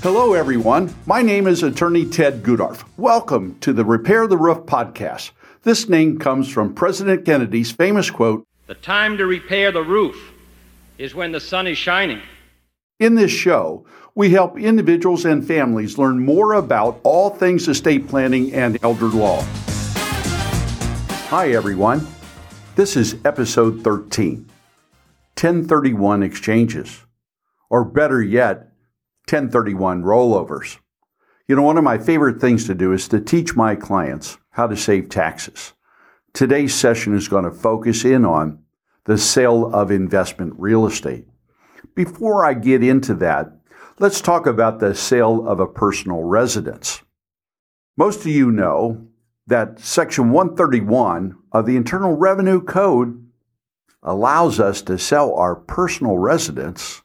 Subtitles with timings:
[0.00, 0.94] Hello, everyone.
[1.06, 2.84] My name is attorney Ted Gudorf.
[2.96, 5.32] Welcome to the Repair the Roof podcast.
[5.64, 10.34] This name comes from President Kennedy's famous quote The time to repair the roof
[10.98, 12.22] is when the sun is shining.
[13.00, 18.54] In this show, we help individuals and families learn more about all things estate planning
[18.54, 19.42] and elder law.
[21.26, 22.06] Hi, everyone.
[22.76, 24.48] This is episode 13
[25.34, 27.04] 1031 exchanges,
[27.68, 28.67] or better yet,
[29.30, 30.78] 1031 rollovers.
[31.46, 34.66] You know, one of my favorite things to do is to teach my clients how
[34.66, 35.74] to save taxes.
[36.32, 38.62] Today's session is going to focus in on
[39.04, 41.26] the sale of investment real estate.
[41.94, 43.52] Before I get into that,
[43.98, 47.02] let's talk about the sale of a personal residence.
[47.96, 49.08] Most of you know
[49.46, 53.26] that Section 131 of the Internal Revenue Code
[54.02, 57.02] allows us to sell our personal residence,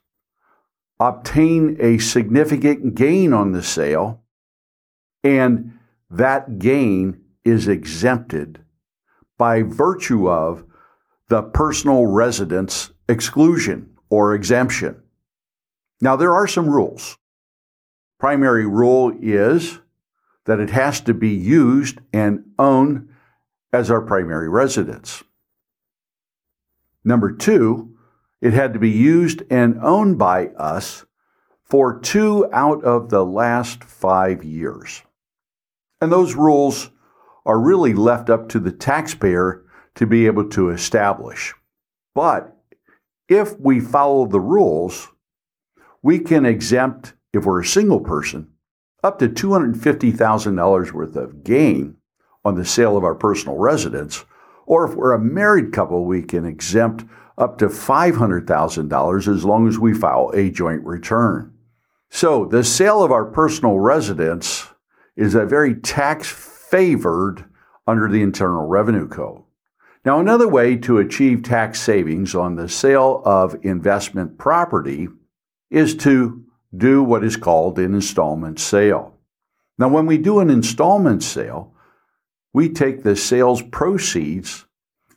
[0.99, 4.23] obtain a significant gain on the sale,
[5.23, 5.77] and
[6.09, 8.63] that gain is exempted
[9.37, 10.63] by virtue of
[11.29, 15.01] the personal residence exclusion or exemption.
[15.99, 17.17] Now, there are some rules.
[18.19, 19.79] Primary rule is
[20.45, 23.09] that it has to be used and owned
[23.71, 25.23] as our primary residence.
[27.03, 27.92] Number two,
[28.43, 31.05] it had to be used and owned by us
[31.63, 35.01] for two out of the last five years.
[36.01, 36.91] And those rules
[37.45, 39.63] are really left up to the taxpayer
[39.95, 41.53] to be able to establish.
[42.13, 42.53] But
[43.29, 45.07] if we follow the rules,
[46.01, 48.49] we can exempt, if we're a single person,
[49.05, 51.95] up to $250,000 worth of gain
[52.43, 54.25] on the sale of our personal residence.
[54.65, 57.05] Or if we're a married couple, we can exempt
[57.37, 61.53] up to $500,000 as long as we file a joint return.
[62.09, 64.67] So the sale of our personal residence
[65.15, 67.45] is a very tax favored
[67.87, 69.43] under the Internal Revenue Code.
[70.05, 75.07] Now, another way to achieve tax savings on the sale of investment property
[75.71, 76.43] is to
[76.75, 79.17] do what is called an installment sale.
[79.77, 81.73] Now, when we do an installment sale,
[82.53, 84.65] we take the sales proceeds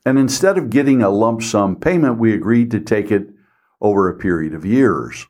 [0.07, 3.27] and instead of getting a lump sum payment, we agreed to take it
[3.81, 5.27] over a period of years.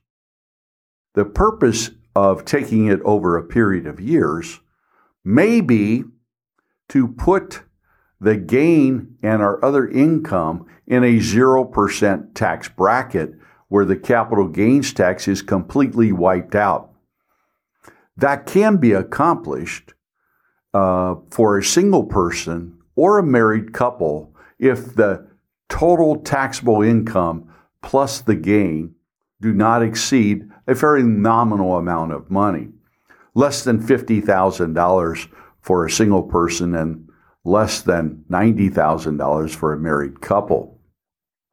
[1.14, 4.60] The purpose of taking it over a period of years
[5.24, 6.04] may be
[6.90, 7.62] to put
[8.20, 13.32] the gain and our other income in a 0% tax bracket
[13.68, 16.90] where the capital gains tax is completely wiped out.
[18.14, 19.94] That can be accomplished
[20.74, 25.26] uh, for a single person or a married couple if the
[25.68, 27.52] total taxable income
[27.82, 28.94] plus the gain
[29.40, 32.68] do not exceed a very nominal amount of money,
[33.34, 35.28] less than $50,000
[35.60, 37.08] for a single person and
[37.44, 40.80] less than $90,000 for a married couple.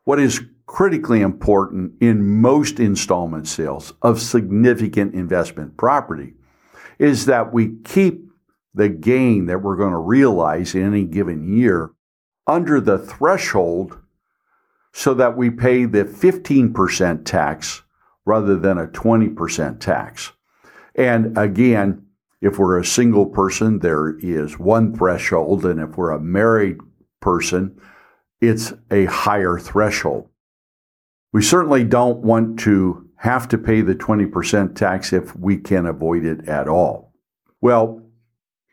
[0.06, 6.34] What is critically important in most installment sales of significant investment property
[7.00, 8.30] is that we keep
[8.74, 11.92] the gain that we're going to realize in any given year
[12.48, 13.98] under the threshold
[14.92, 17.82] so that we pay the 15% tax
[18.26, 20.32] rather than a 20% tax.
[20.96, 22.06] And again,
[22.42, 26.78] if we're a single person, there is one threshold, and if we're a married
[27.22, 27.80] person,
[28.42, 30.28] it's a higher threshold.
[31.32, 36.26] We certainly don't want to have to pay the 20% tax if we can avoid
[36.26, 37.14] it at all.
[37.62, 38.02] Well,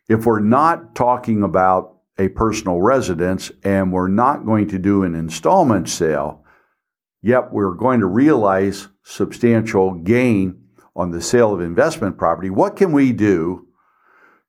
[0.09, 5.15] if we're not talking about a personal residence and we're not going to do an
[5.15, 6.45] installment sale,
[7.23, 10.63] yet we're going to realize substantial gain
[10.95, 13.67] on the sale of investment property, what can we do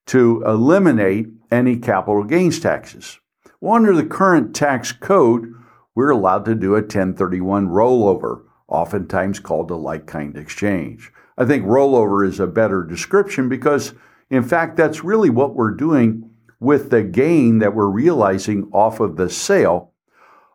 [0.05, 3.19] to eliminate any capital gains taxes?
[3.61, 5.53] Well, under the current tax code,
[5.95, 11.09] we're allowed to do a 1031 rollover, oftentimes called a like kind exchange.
[11.37, 13.93] I think rollover is a better description because,
[14.29, 16.30] in fact, that's really what we're doing
[16.61, 19.91] with the gain that we're realizing off of the sale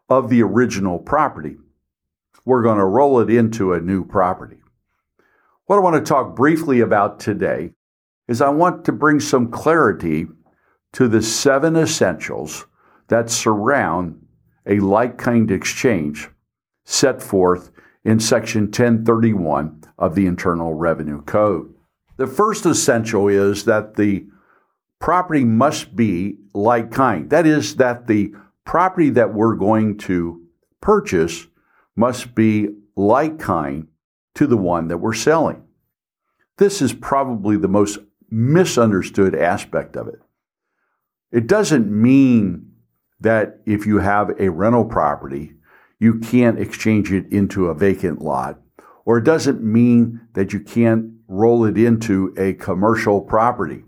[0.08, 1.56] of the original property.
[2.44, 4.58] We're going to roll it into a new property.
[5.66, 7.70] What I want to talk briefly about today
[8.28, 10.28] is I want to bring some clarity
[10.92, 12.66] to the seven essentials
[13.08, 14.24] that surround
[14.64, 16.28] a like kind exchange
[16.84, 17.72] set forth
[18.04, 21.74] in Section 1031 of the Internal Revenue Code.
[22.16, 24.26] The first essential is that the
[25.00, 27.30] property must be like kind.
[27.30, 28.34] That is, that the
[28.64, 30.42] property that we're going to
[30.80, 31.46] purchase
[31.94, 33.88] must be like kind
[34.34, 35.62] to the one that we're selling.
[36.58, 37.98] This is probably the most
[38.30, 40.20] misunderstood aspect of it.
[41.30, 42.72] It doesn't mean
[43.20, 45.54] that if you have a rental property,
[45.98, 48.60] you can't exchange it into a vacant lot,
[49.04, 53.84] or it doesn't mean that you can't roll it into a commercial property.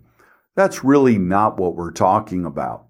[0.59, 2.89] That's really not what we're talking about.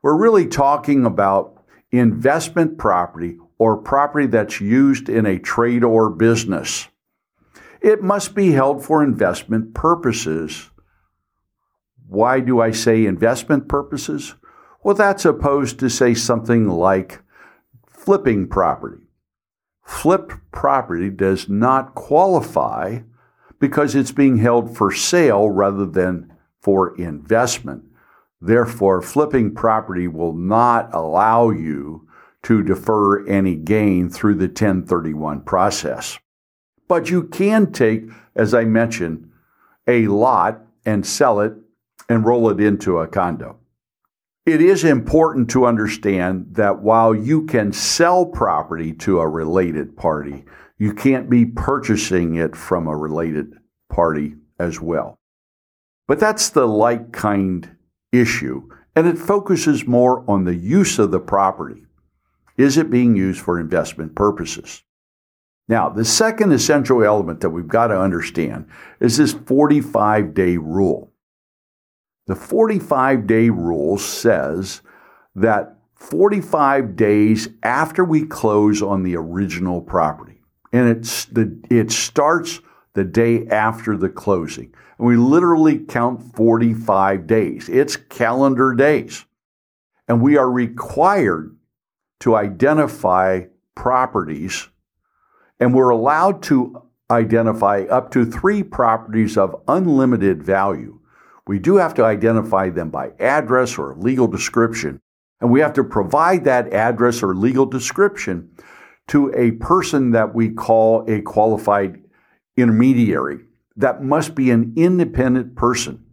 [0.00, 6.88] We're really talking about investment property or property that's used in a trade or business.
[7.82, 10.70] It must be held for investment purposes.
[12.08, 14.34] Why do I say investment purposes?
[14.82, 17.20] Well, that's opposed to, say, something like
[17.86, 19.02] flipping property.
[19.84, 23.00] Flipped property does not qualify
[23.58, 26.29] because it's being held for sale rather than
[26.60, 27.84] for investment.
[28.40, 32.08] Therefore, flipping property will not allow you
[32.42, 36.18] to defer any gain through the 1031 process.
[36.88, 39.30] But you can take, as I mentioned,
[39.86, 41.52] a lot and sell it
[42.08, 43.58] and roll it into a condo.
[44.46, 50.44] It is important to understand that while you can sell property to a related party,
[50.78, 53.52] you can't be purchasing it from a related
[53.90, 55.19] party as well.
[56.10, 57.76] But that's the like kind
[58.10, 61.84] issue, and it focuses more on the use of the property.
[62.56, 64.82] Is it being used for investment purposes?
[65.68, 68.68] Now, the second essential element that we've got to understand
[68.98, 71.12] is this 45 day rule.
[72.26, 74.82] The 45 day rule says
[75.36, 80.40] that 45 days after we close on the original property,
[80.72, 82.58] and it's the, it starts
[82.94, 84.74] the day after the closing.
[85.00, 87.70] We literally count 45 days.
[87.70, 89.24] It's calendar days.
[90.06, 91.56] And we are required
[92.20, 93.44] to identify
[93.74, 94.68] properties,
[95.58, 101.00] and we're allowed to identify up to three properties of unlimited value.
[101.46, 105.00] We do have to identify them by address or legal description,
[105.40, 108.50] and we have to provide that address or legal description
[109.08, 112.02] to a person that we call a qualified
[112.58, 113.46] intermediary.
[113.80, 116.04] That must be an independent person.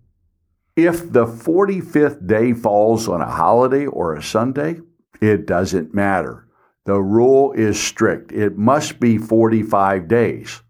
[0.77, 4.79] If the 45th day falls on a holiday or a Sunday,
[5.19, 6.47] it doesn't matter.
[6.85, 8.31] The rule is strict.
[8.31, 10.61] It must be 45 days.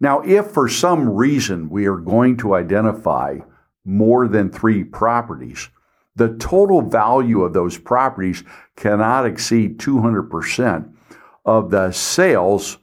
[0.00, 3.38] Now, if for some reason we are going to identify
[3.84, 5.70] more than three properties,
[6.14, 8.44] the total value of those properties
[8.76, 10.92] cannot exceed 200%
[11.44, 12.78] of the sales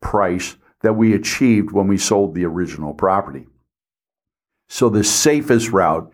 [0.00, 3.46] price that we achieved when we sold the original property.
[4.68, 6.12] So the safest route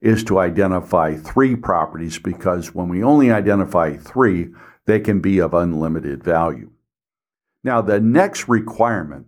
[0.00, 4.48] is to identify three properties because when we only identify three,
[4.86, 6.70] they can be of unlimited value.
[7.62, 9.26] Now, the next requirement,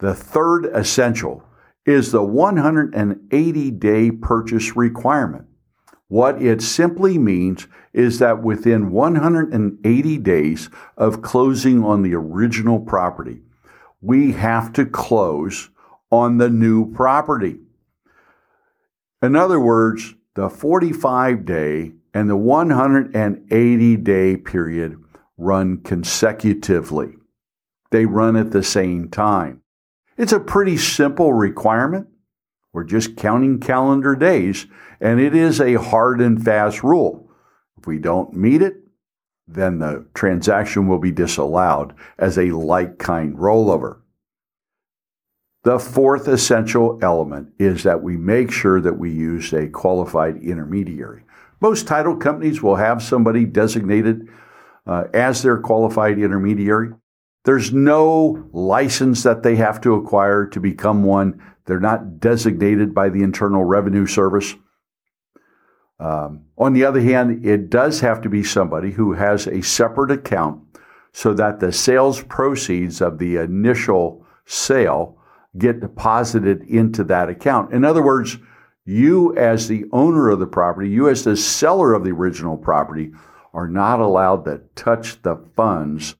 [0.00, 1.42] the third essential,
[1.86, 5.46] is the 180 day purchase requirement.
[6.08, 13.40] What it simply means is that within 180 days of closing on the original property,
[14.06, 15.68] we have to close
[16.12, 17.58] on the new property.
[19.20, 25.02] In other words, the 45 day and the 180 day period
[25.36, 27.14] run consecutively.
[27.90, 29.62] They run at the same time.
[30.16, 32.06] It's a pretty simple requirement.
[32.72, 34.66] We're just counting calendar days,
[35.00, 37.28] and it is a hard and fast rule.
[37.76, 38.76] If we don't meet it,
[39.48, 44.00] then the transaction will be disallowed as a like kind rollover.
[45.66, 51.24] The fourth essential element is that we make sure that we use a qualified intermediary.
[51.60, 54.28] Most title companies will have somebody designated
[54.86, 56.90] uh, as their qualified intermediary.
[57.44, 61.42] There's no license that they have to acquire to become one.
[61.64, 64.54] They're not designated by the Internal Revenue Service.
[65.98, 70.12] Um, on the other hand, it does have to be somebody who has a separate
[70.12, 70.62] account
[71.12, 75.15] so that the sales proceeds of the initial sale
[75.58, 77.72] get deposited into that account.
[77.72, 78.36] In other words,
[78.84, 83.12] you as the owner of the property, you as the seller of the original property,
[83.52, 86.14] are not allowed to touch the funds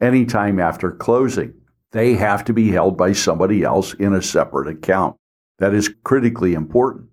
[0.00, 1.54] anytime after closing.
[1.92, 5.16] They have to be held by somebody else in a separate account.
[5.58, 7.08] That is critically important.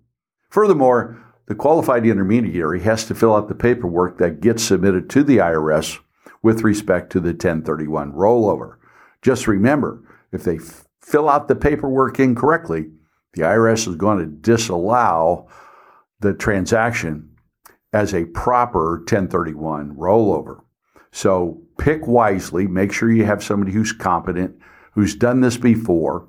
[0.48, 5.38] Furthermore, the qualified intermediary has to fill out the paperwork that gets submitted to the
[5.38, 5.98] IRS
[6.42, 8.76] with respect to the 1031 rollover.
[9.20, 10.02] Just remember,
[10.32, 10.58] if they
[11.00, 12.90] fill out the paperwork incorrectly,
[13.34, 15.48] the IRS is going to disallow
[16.20, 17.30] the transaction
[17.92, 20.62] as a proper 1031 rollover.
[21.12, 24.56] So pick wisely, make sure you have somebody who's competent,
[24.92, 26.28] who's done this before,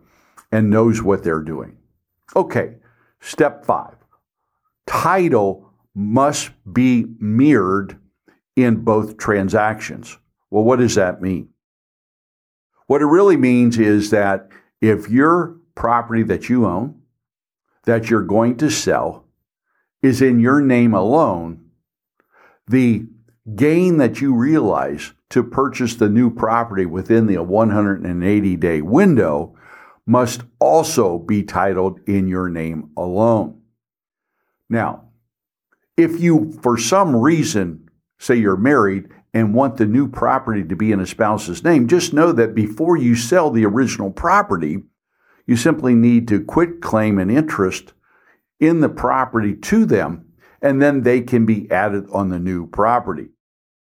[0.52, 1.78] and knows what they're doing.
[2.36, 2.76] Okay,
[3.20, 3.96] step five
[4.88, 7.98] title must be mirrored
[8.56, 10.18] in both transactions.
[10.50, 11.50] Well, what does that mean?
[12.92, 14.50] What it really means is that
[14.82, 17.00] if your property that you own,
[17.86, 19.24] that you're going to sell,
[20.02, 21.70] is in your name alone,
[22.68, 23.06] the
[23.56, 29.56] gain that you realize to purchase the new property within the 180 day window
[30.06, 33.62] must also be titled in your name alone.
[34.70, 35.06] Now,
[35.96, 40.92] if you, for some reason, say you're married and want the new property to be
[40.92, 44.84] in a spouse's name, just know that before you sell the original property,
[45.46, 47.94] you simply need to quit claim an interest
[48.60, 50.26] in the property to them,
[50.62, 53.30] and then they can be added on the new property.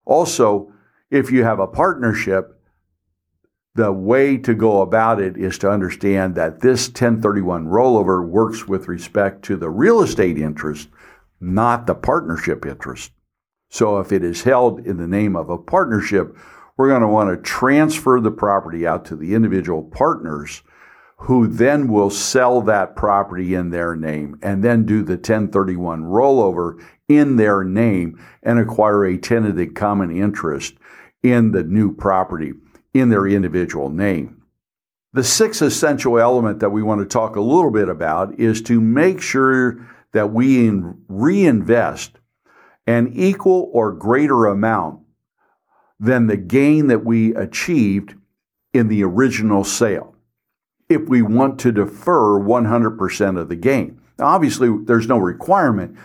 [0.05, 0.73] Also,
[1.11, 2.61] if you have a partnership,
[3.75, 8.89] the way to go about it is to understand that this 1031 rollover works with
[8.89, 10.89] respect to the real estate interest,
[11.41, 13.11] not the partnership interest.
[13.75, 16.39] So if it is held in the name of a partnership,
[16.77, 20.63] we're going to want to transfer the property out to the individual partners
[21.17, 26.81] who then will sell that property in their name and then do the 1031 rollover
[27.09, 30.75] in their name and acquire a tenant in common interest
[31.25, 32.53] in the new property
[32.93, 34.41] in their individual name.
[35.15, 38.81] The sixth essential element that we want to talk a little bit about is to
[38.81, 40.71] make sure that we
[41.09, 42.21] reinvest
[42.87, 45.01] an equal or greater amount
[45.99, 48.15] than the gain that we achieved
[48.73, 50.15] in the original sale
[50.89, 54.01] if we want to defer 100% of the gain.
[54.19, 55.97] Now, obviously, there's no requirement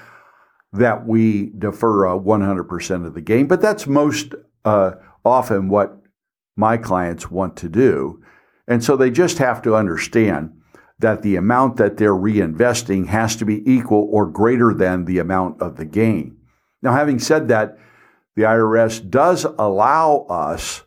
[0.72, 4.92] that we defer 100% of the gain, but that's most uh,
[5.26, 5.98] often what
[6.56, 8.22] my clients want to do.
[8.68, 10.54] And so they just have to understand
[11.00, 15.62] that the amount that they're reinvesting has to be equal or greater than the amount
[15.62, 16.38] of the gain.
[16.82, 17.78] Now, having said that,
[18.36, 20.84] the IRS does allow us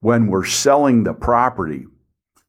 [0.00, 1.86] when we're selling the property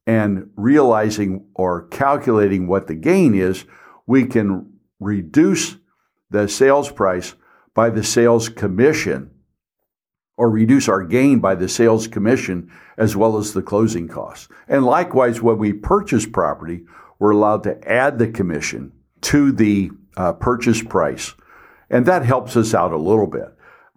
[0.06, 3.64] and realizing or calculating what the gain is,
[4.06, 5.76] we can reduce
[6.30, 7.34] the sales price
[7.74, 9.30] by the sales commission
[10.36, 14.48] or reduce our gain by the sales commission as well as the closing costs.
[14.68, 16.84] And likewise, when we purchase property,
[17.18, 18.92] we're allowed to add the commission
[19.22, 21.34] to the uh, purchase price.
[21.90, 23.54] And that helps us out a little bit.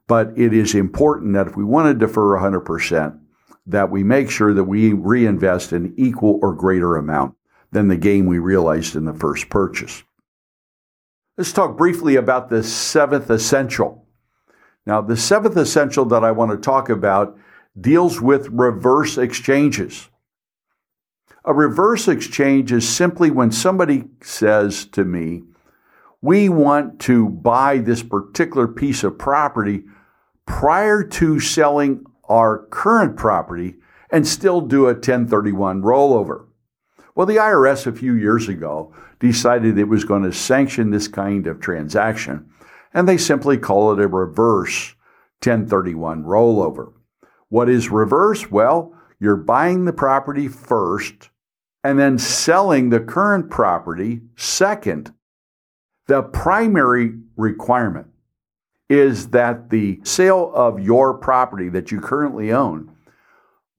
[0.07, 3.19] But it is important that if we want to defer 100%,
[3.67, 7.35] that we make sure that we reinvest an equal or greater amount
[7.71, 10.03] than the gain we realized in the first purchase.
[11.37, 14.03] Let's talk briefly about the seventh essential
[14.85, 17.37] now, the seventh essential that I want to talk about
[17.79, 20.09] deals with reverse exchanges.
[21.45, 25.43] A reverse exchange is simply when somebody says to me,
[26.23, 29.83] We want to buy this particular piece of property
[30.45, 33.75] prior to selling our current property
[34.09, 36.45] and still do a 1031 rollover.
[37.13, 41.45] Well, the IRS a few years ago decided it was going to sanction this kind
[41.45, 42.49] of transaction
[42.93, 44.95] and they simply call it a reverse
[45.43, 46.93] 1031 rollover.
[47.49, 48.49] What is reverse?
[48.49, 51.31] Well, you're buying the property first
[51.83, 55.11] and then selling the current property second.
[56.07, 58.07] The primary requirement
[58.89, 62.95] is that the sale of your property that you currently own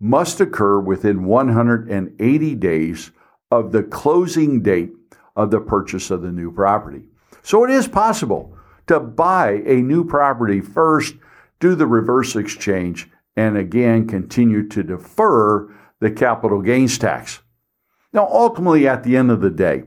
[0.01, 3.11] must occur within 180 days
[3.51, 4.93] of the closing date
[5.37, 7.05] of the purchase of the new property.
[7.43, 11.15] So it is possible to buy a new property first,
[11.61, 17.41] do the reverse exchange, and again continue to defer the capital gains tax.
[18.13, 19.85] Now, ultimately, at the end of the day,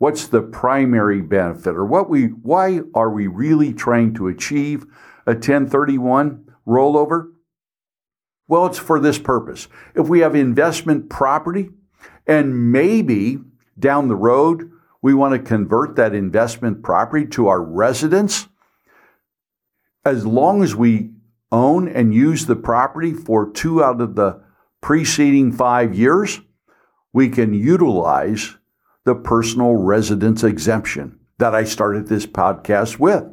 [0.00, 4.84] what's the primary benefit or what we why are we really trying to achieve
[5.26, 7.32] a 1031 rollover?
[8.48, 9.68] Well, it's for this purpose.
[9.94, 11.68] If we have investment property
[12.26, 13.38] and maybe
[13.78, 14.70] down the road
[15.02, 18.48] we want to convert that investment property to our residence.
[20.04, 21.10] As long as we
[21.52, 24.42] own and use the property for two out of the
[24.80, 26.40] preceding five years,
[27.12, 28.56] we can utilize
[29.04, 33.24] the personal residence exemption that I started this podcast with.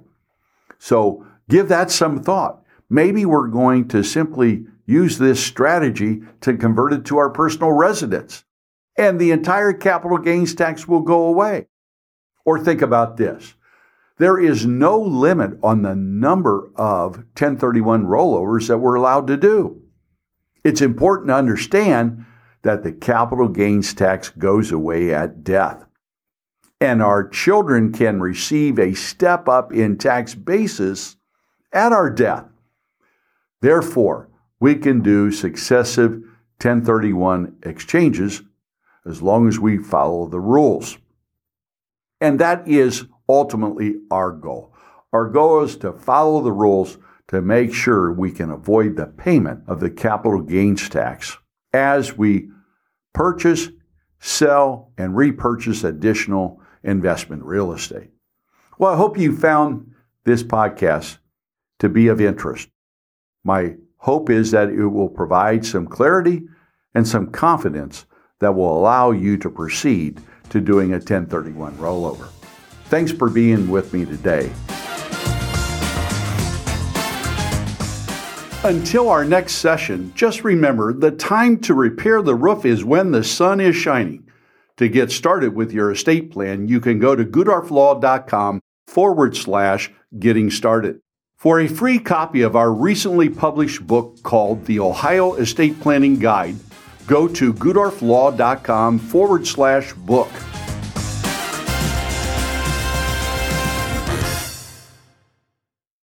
[0.80, 2.64] So give that some thought.
[2.90, 8.46] Maybe we're going to simply use this strategy to convert it to our personal residence
[8.98, 11.68] and the entire capital gains tax will go away.
[12.46, 13.54] Or think about this.
[14.18, 19.82] There is no limit on the number of 1031 rollovers that we're allowed to do.
[20.64, 22.26] It's important to understand
[22.68, 25.86] that the capital gains tax goes away at death.
[26.82, 31.16] And our children can receive a step up in tax basis
[31.72, 32.44] at our death.
[33.62, 34.28] Therefore,
[34.60, 36.12] we can do successive
[36.60, 38.42] 1031 exchanges
[39.06, 40.98] as long as we follow the rules.
[42.20, 44.74] And that is ultimately our goal.
[45.14, 46.98] Our goal is to follow the rules
[47.30, 51.38] to make sure we can avoid the payment of the capital gains tax
[51.74, 52.50] as we
[53.18, 53.70] purchase,
[54.20, 58.12] sell, and repurchase additional investment real estate.
[58.78, 59.92] Well, I hope you found
[60.24, 61.18] this podcast
[61.80, 62.70] to be of interest.
[63.44, 66.44] My hope is that it will provide some clarity
[66.94, 68.06] and some confidence
[68.40, 72.30] that will allow you to proceed to doing a 1031 rollover.
[72.86, 74.52] Thanks for being with me today.
[78.68, 83.24] Until our next session, just remember the time to repair the roof is when the
[83.24, 84.28] sun is shining.
[84.76, 90.52] To get started with your estate plan, you can go to gudorflaw.com forward slash getting
[90.52, 91.00] started.
[91.38, 96.58] For a free copy of our recently published book called The Ohio Estate Planning Guide,
[97.08, 100.30] go to gudorflaw.com forward slash book.